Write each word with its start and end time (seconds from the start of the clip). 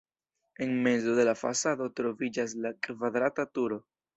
En 0.57 0.81
mezo 0.85 1.11
de 1.19 1.25
la 1.29 1.35
fasado 1.41 1.91
troviĝas 2.01 2.59
la 2.65 2.75
kvadrata 2.89 3.47
turo. 3.59 3.83